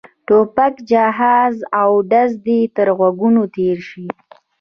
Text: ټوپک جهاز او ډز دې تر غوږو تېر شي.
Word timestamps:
ټوپک 0.27 0.73
جهاز 0.91 1.55
او 1.79 1.91
ډز 2.11 2.31
دې 2.45 2.59
تر 2.75 2.87
غوږو 2.97 3.29
تېر 3.55 3.77
شي. 3.89 4.05